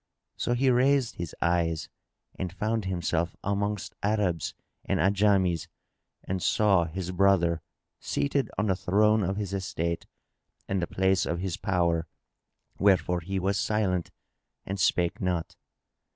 So 0.35 0.53
he 0.55 0.71
raised 0.71 1.17
his 1.17 1.35
eyes 1.43 1.87
and 2.33 2.51
found 2.51 2.85
himself 2.85 3.37
amongst 3.43 3.93
Arabs 4.01 4.55
and 4.83 4.99
Ajams 4.99 5.67
and 6.23 6.41
saw 6.41 6.85
his 6.85 7.11
brother 7.11 7.61
seated 7.99 8.49
on 8.57 8.65
the 8.65 8.75
throne 8.75 9.21
of 9.21 9.37
his 9.37 9.53
estate 9.53 10.07
and 10.67 10.81
the 10.81 10.87
place 10.87 11.27
of 11.27 11.37
his 11.37 11.55
power, 11.55 12.07
wherefore 12.79 13.19
he 13.19 13.37
was 13.37 13.59
silent 13.59 14.09
and 14.65 14.79
spake 14.79 15.21
not. 15.21 15.55